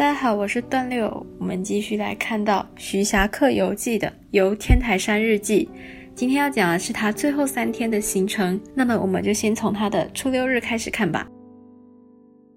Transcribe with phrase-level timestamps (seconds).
[0.00, 5.68] 大家好，我是段六，我们继续来看到《徐霞客游记》的游天台山日记。
[6.14, 11.28] 今天要讲的是他最后三天的行程，那么我们就先从他的初六日开始看吧。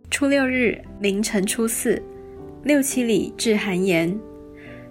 [0.09, 2.01] 初六日凌晨初四，
[2.63, 4.17] 六七里至寒岩。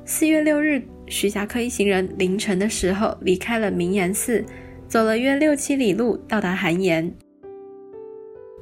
[0.05, 4.45] 四月六日，徐霞客一行人凌晨的时候离开了明岩寺，
[4.87, 7.11] 走了约六七里路，到达寒岩。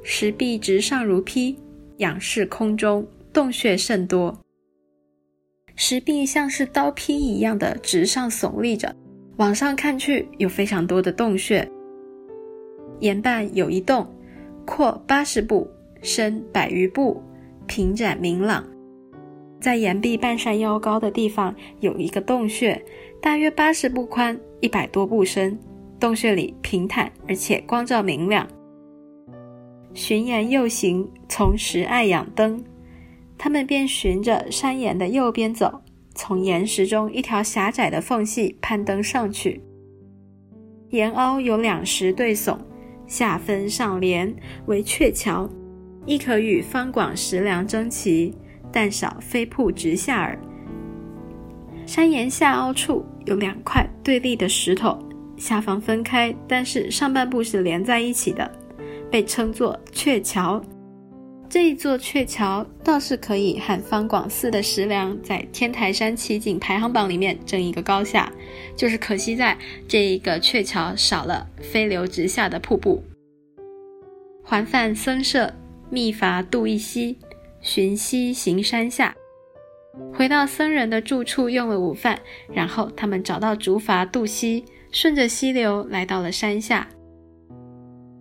[0.01, 1.57] 石壁直上如披，
[1.97, 3.05] 仰视空中。
[3.33, 4.37] 洞穴甚多，
[5.77, 8.93] 石壁像是刀劈一样的直上耸立着，
[9.37, 11.65] 往上看去有非常多的洞穴。
[12.99, 14.05] 岩半有一洞，
[14.65, 15.65] 阔八十步，
[16.01, 17.23] 深百余步，
[17.67, 18.65] 平展明朗。
[19.61, 22.83] 在岩壁半山腰高的地方有一个洞穴，
[23.21, 25.57] 大约八十步宽，一百多步深。
[26.01, 28.45] 洞穴里平坦而且光照明亮。
[29.93, 32.61] 巡岩右行，从石隘仰登。
[33.43, 35.81] 他们便循着山岩的右边走，
[36.13, 39.59] 从岩石中一条狭窄的缝隙攀登上去。
[40.91, 42.59] 岩凹有两石对耸，
[43.07, 44.31] 下分上连
[44.67, 45.49] 为鹊桥，
[46.05, 48.31] 亦可与方广石梁争奇，
[48.71, 50.39] 但少飞瀑直下耳。
[51.87, 54.99] 山岩下凹处有两块对立的石头，
[55.35, 58.51] 下方分开，但是上半部是连在一起的，
[59.09, 60.61] 被称作鹊桥。
[61.51, 68.31] 这一座鹊桥倒是可以和方广寺的石梁在天台山奇景排行榜里面争一个高下，
[68.73, 73.03] 就是可惜在这一个鹊桥少了飞流直下的瀑布。
[74.45, 75.53] 还泛僧舍，
[75.89, 77.17] 密筏渡一溪，
[77.59, 79.13] 寻溪行山下。
[80.13, 82.17] 回到僧人的住处用了午饭，
[82.53, 84.63] 然后他们找到竹筏渡溪，
[84.93, 86.87] 顺着溪流来到了山下。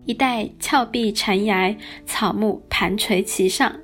[0.06, 3.74] 一带峭壁缠崖，草木盘垂其上。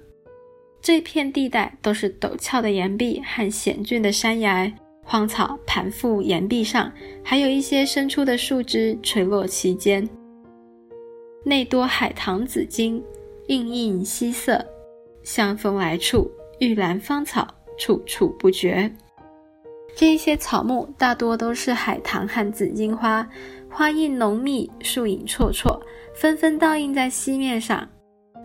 [0.81, 4.73] 这片地带都是陡峭的岩壁和险峻的山崖，
[5.03, 6.93] 荒草盘覆岩壁上，
[7.25, 10.09] 还有一些伸出的树枝垂落其间。
[11.45, 13.03] 内多海棠紫荆，
[13.49, 14.65] 映映溪色，
[15.23, 17.47] 香风来处，玉兰芳草
[17.79, 18.91] 处处不绝。
[19.99, 23.27] 这些草木大多都是海棠和紫荆花，
[23.71, 25.81] 花印浓密，树影绰绰。
[26.15, 27.89] 纷纷倒映在溪面上，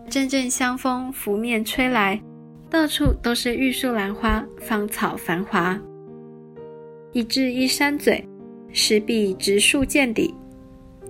[0.08, 2.18] 阵阵香风拂面吹来，
[2.70, 5.78] 到处都是玉树兰花，芳草繁华。
[7.12, 8.26] 以至一山嘴，
[8.72, 10.34] 石壁直竖见底，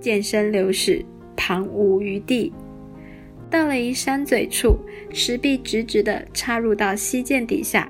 [0.00, 1.04] 涧深流矢，
[1.36, 2.52] 旁无余地。
[3.48, 4.76] 到了一山嘴处，
[5.12, 7.88] 石壁直直地插入到溪涧底下，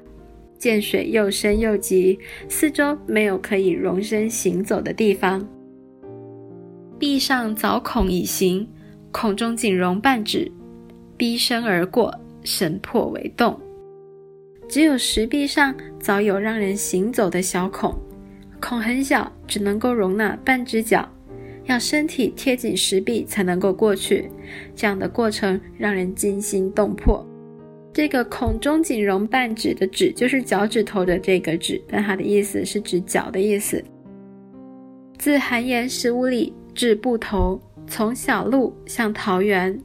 [0.62, 2.16] 涧水又深又急，
[2.48, 5.44] 四周没有可以容身行走的地方。
[7.00, 8.64] 壁上凿孔已形，
[9.10, 10.48] 孔中仅容半指，
[11.16, 12.14] 逼身而过，
[12.44, 13.58] 神魄为动。
[14.68, 17.92] 只有石壁上早有让人行走的小孔，
[18.60, 21.08] 孔很小，只能够容纳半只脚，
[21.64, 24.30] 要身体贴紧石壁才能够过去。
[24.76, 27.26] 这样的过程让人惊心动魄。
[27.92, 33.84] 这个孔中仅容半指的指，就是脚趾头的这个指，但它的意思是指脚的意思。
[35.18, 36.52] 自寒岩十五里。
[36.74, 39.78] 至埠头，从小路向桃园，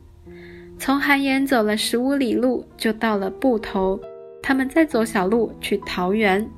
[0.79, 3.99] 从寒岩走了十五里路，就到了埠头。
[4.41, 6.49] 他们再走小路去桃园。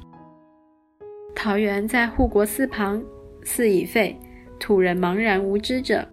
[1.34, 3.02] 桃园在护国寺旁，
[3.42, 4.16] 寺已废，
[4.60, 6.08] 土人茫然无知者。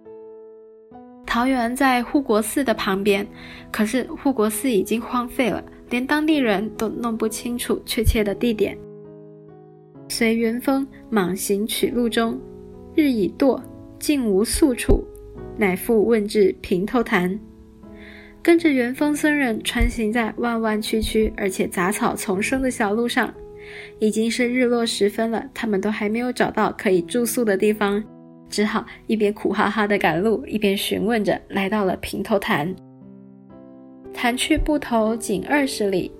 [1.36, 3.26] 桃园在护国寺的旁边，
[3.70, 8.74] 可是护国寺已经荒废了，连当地人都弄不清楚确切的地点。
[10.08, 12.40] 随元丰莽行取路中，
[12.94, 13.60] 日已堕。
[13.98, 15.04] 竟无宿处，
[15.58, 17.38] 乃复问至平头潭。
[18.42, 23.30] 跟着元丰僧人穿行在弯弯曲曲而且杂草丛生的小路上，
[23.98, 28.02] 已经是日落时分了，他们都还没有找到可以住宿的地方，
[28.48, 32.74] 只好一边苦哈哈的赶路，一边询问着，来到了平头潭。
[34.14, 36.10] 潭去埠头仅二十里，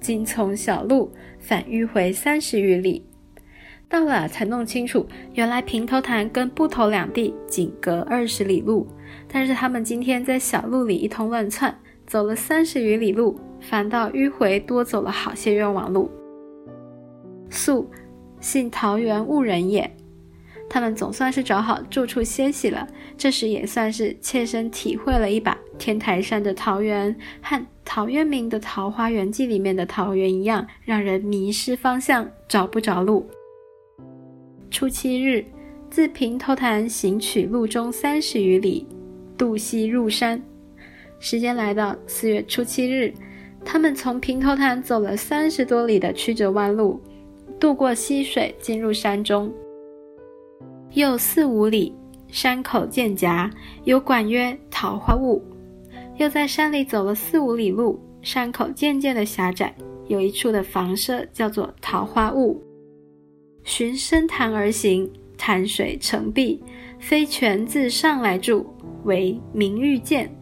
[0.00, 3.04] 今从小路返迂回三十余里。
[3.88, 8.86] 到了才弄清楚，原来平头潭跟埠头两地仅隔二十里路，
[9.28, 11.72] 但是他们今天在小路里一通乱窜，
[12.06, 16.10] 走了三十余里路，反倒迂回多走了好些冤枉路。
[17.50, 17.88] 素，
[18.40, 19.88] 信桃园误人也。
[20.74, 22.84] 他们总算是找好住处歇息了，
[23.16, 33.24] 这时也算是切身体会了一把天台山的桃源和陶渊明的《桃花源记》里面的桃源一样，让人迷失方向，找不着路。
[34.68, 35.44] 初七日，
[35.88, 38.84] 自平头潭行取路中三十余里，
[39.38, 40.42] 渡溪入山。
[41.20, 43.14] 时间来到四月初七日，
[43.64, 47.00] 他们从平头潭走了三十多里的曲折弯路，
[47.60, 49.54] 渡过溪水，进入山中。
[50.94, 51.92] 又四五里，
[52.28, 53.50] 山口渐夹，
[53.82, 55.42] 有馆曰桃花坞。
[56.18, 59.74] 又在山里走了四五里路，山口渐渐的狭窄，
[60.06, 62.62] 有一处的房舍叫做桃花坞。
[63.64, 66.62] 循深潭而行，潭水澄碧，
[67.00, 68.64] 飞泉自上来注，
[69.02, 70.32] 为明玉见。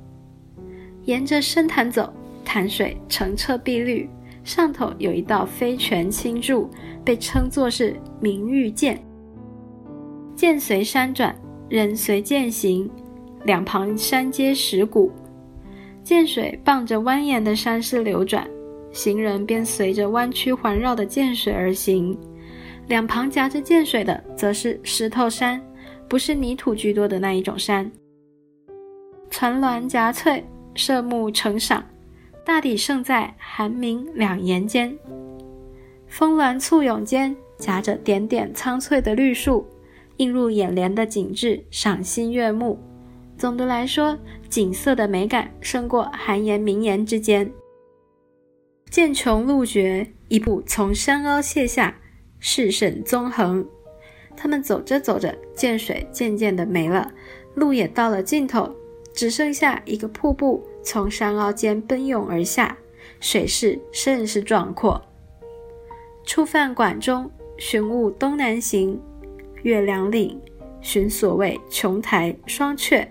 [1.05, 2.13] 沿着深潭走。
[2.45, 4.07] 潭水澄澈碧绿，
[4.45, 6.69] 上头有一道飞泉倾注，
[7.03, 9.03] 被称作是明玉涧。
[10.43, 11.33] 涧随山转，
[11.69, 12.91] 人随涧行，
[13.45, 15.09] 两旁山皆石谷。
[16.03, 18.45] 涧水傍着蜿蜒的山势流转，
[18.91, 22.19] 行人便随着弯曲环绕的涧水而行。
[22.89, 25.63] 两旁夹着涧水的，则是石头山，
[26.09, 27.89] 不是泥土居多的那一种山。
[29.31, 30.45] 层峦夹翠，
[30.75, 31.85] 射目成赏。
[32.45, 34.93] 大抵胜在寒明两岩间，
[36.09, 39.65] 峰峦簇拥间夹着点点苍翠的绿树，
[40.23, 42.79] 映入眼帘的景致赏心悦目。
[43.37, 44.17] 总的来说，
[44.49, 47.51] 景色的美感胜过寒言明言之间。
[48.89, 51.99] 涧穷路绝，一步从山凹泻下，
[52.39, 53.67] 势甚纵横。
[54.37, 57.13] 他们走着走着，涧水渐渐的没了，
[57.57, 58.73] 路也到了尽头，
[59.13, 60.63] 只剩下一个瀑布。
[60.85, 62.77] 从山凹间奔涌而下，
[63.19, 65.03] 水势甚是壮阔。
[66.25, 67.29] 触犯馆中，
[67.59, 69.01] 寻物东南行，
[69.63, 70.39] 月亮岭，
[70.81, 73.07] 寻所谓琼台双阙，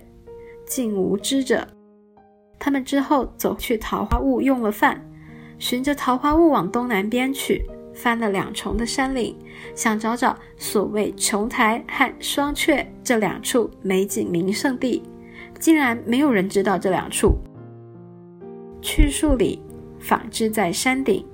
[0.65, 1.65] 竟无知者。
[2.59, 5.03] 他们之后走去桃花坞用了饭，
[5.57, 9.35] 循着桃花坞往东南边去，翻了两重的山岭，
[9.73, 15.01] 想找找所谓琼台和双阙这两处美景名胜地，
[15.59, 17.35] 竟然没有人知道这两处。
[18.81, 19.61] 去数里，
[19.99, 21.25] 访之在山顶，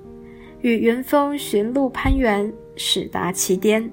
[0.60, 3.90] 与云峰寻路攀援，始达其巅。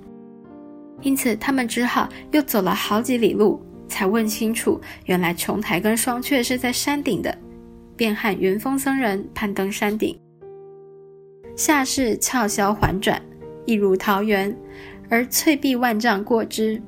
[1.06, 7.38] 因此，他们只好又走了好几里路，才问清楚，原来琼台跟双阙是在山顶的，
[7.96, 10.20] 便和云峰僧人攀登山顶。
[11.56, 13.22] 下士峭霄环转，
[13.68, 14.54] 一如桃源，
[15.08, 16.82] 而翠碧万丈过之。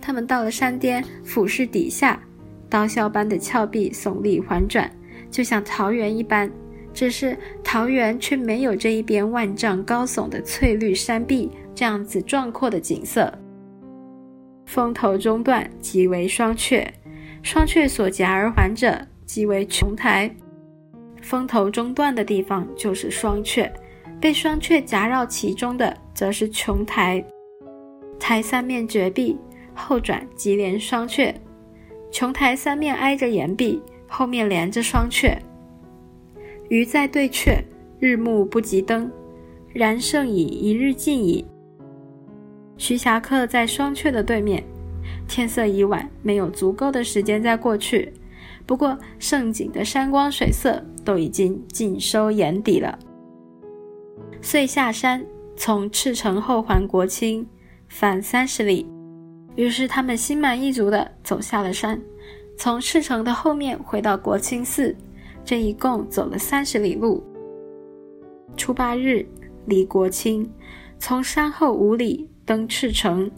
[0.00, 2.18] 他们到了山巅，俯视底下，
[2.70, 4.90] 刀削般的峭壁耸立环转。
[5.30, 6.50] 就像桃源一般，
[6.94, 13.30] 只是桃源却没有这一边万丈高耸的翠绿山壁这样子壮阔的景色。
[14.72, 16.88] 峰头中段即为双阙，
[17.42, 20.34] 双阙所夹而环者即为琼台。
[21.20, 23.70] 峰头中段的地方就是双阙，
[24.18, 27.22] 被双阙夹绕其中的则是琼台。
[28.18, 29.36] 台三面绝壁，
[29.74, 31.34] 后转即连双阙，
[32.10, 33.78] 琼台三面挨着岩壁。
[34.08, 35.36] 后面连着双阙，
[36.70, 37.62] 鱼在对阙，
[38.00, 39.10] 日暮不及登，
[39.74, 41.44] 然胜已一日尽矣。
[42.76, 44.62] 徐霞客在双阙的对面，
[45.28, 48.12] 天色已晚，没有足够的时间再过去。
[48.66, 52.98] 不过胜景的山光水色都已经尽收眼底了，
[54.40, 55.24] 遂下山，
[55.56, 57.46] 从赤城后环国清，
[57.88, 58.86] 返三十里。
[59.56, 62.00] 于是他们心满意足地走下了山。
[62.56, 64.94] 从赤城的后面回到国清寺，
[65.44, 67.22] 这一共走了三十里路。
[68.56, 69.26] 初八日
[69.66, 70.48] 离国清，
[70.98, 73.30] 从山后五里登赤城。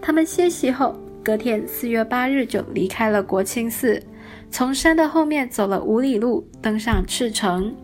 [0.00, 4.02] 他们歇息后，隔天四月八日就离开了国清寺，
[4.50, 7.74] 从山的后面走了五里路，登上赤城。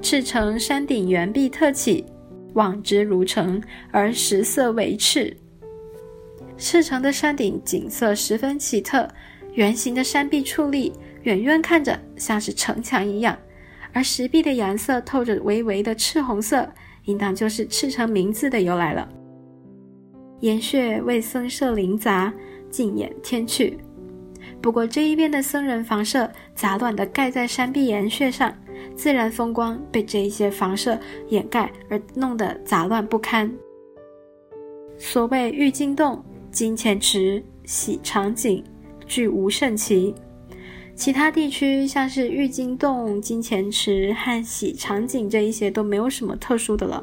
[0.00, 2.04] 赤城山顶圆壁特起，
[2.54, 5.36] 望之如城，而石色为赤。
[6.58, 9.08] 赤城的山顶景色十分奇特，
[9.54, 10.92] 圆形的山壁矗立，
[11.22, 13.36] 远远看着像是城墙一样，
[13.92, 16.68] 而石壁的颜色透着微微的赤红色，
[17.04, 19.08] 应当就是赤城名字的由来了。
[20.40, 22.32] 岩穴为僧舍林杂，
[22.70, 23.78] 尽掩天趣。
[24.60, 28.52] 不过这一边的僧人房舍杂乱地盖在山壁岩穴上，
[28.94, 33.52] 自然风光被这一些房舍掩盖而弄得杂乱不堪。
[34.98, 36.22] 所谓玉金洞。
[36.52, 38.62] 金钱池、喜场景，
[39.06, 40.14] 俱无甚奇。
[40.94, 47.02] 其他地区像是玉金洞、金钱池和喜场景这一些都没有什么特殊的了。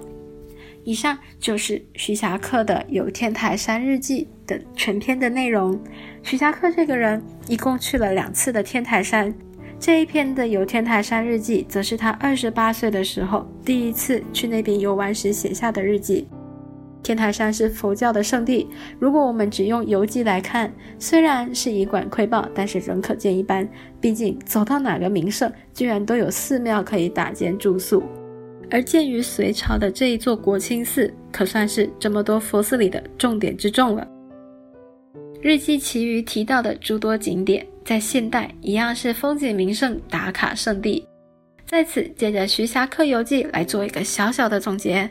[0.85, 5.77] 以上就是徐霞客的《游天台山日记》的全篇的内容。
[6.23, 9.33] 徐霞客这个人一共去了两次的天台山，
[9.77, 16.27] 这一篇的《游天台山日记》则是他二十八岁的时候第一次去那边游玩时写下的日记。
[17.09, 18.67] 天台山是佛教的圣地，
[18.99, 23.67] 如果我们只用游记来看，虽然是以管窥豹，但是仍可见一斑。
[23.99, 28.03] 毕竟走到哪个名胜，居然都有寺庙可以打尖住宿。
[28.69, 34.07] 而鉴于隋朝的这一座国清寺，可算是这么多佛寺里的重点之重了。
[35.41, 41.03] 日记其余提到的诸多景点，在现代一样是风景名胜打卡圣地。
[41.65, 45.09] 在此，借着徐霞客游记来做一个小小的总结。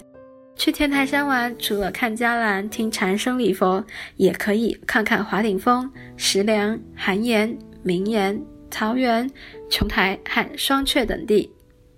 [0.59, 3.83] 去天台山玩，除了看迦兰、听禅声礼佛，
[4.17, 9.31] 也可以看看华顶峰、石梁、寒岩、明岩、桃园、
[9.71, 11.49] 琼台和双阙等地。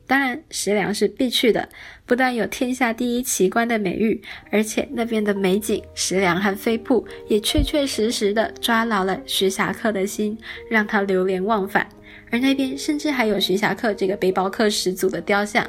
[0.06, 1.66] 当然，石梁是必去的，
[2.04, 10.36] 不但有天下第一奇观的美誉，而且那边的美景、石梁和飞瀑也确确实实的抓牢了徐霞客的心，
[10.68, 11.88] 让他流连忘返。
[12.30, 15.66] 而那边甚至还有徐霞客这个背包客始祖的雕像。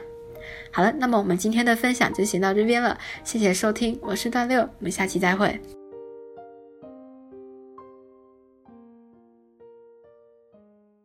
[0.71, 5.59] 好了，那么我们今天的分享就先到这边了，谢谢收听，我是段六，我们下期再会。